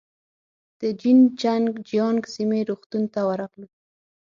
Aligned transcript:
د 0.79 0.81
جين 0.99 1.19
چنګ 1.41 1.69
جيانګ 1.89 2.21
سیمې 2.33 2.59
روغتون 2.69 3.03
ته 3.13 3.21
ورغلو. 3.29 3.67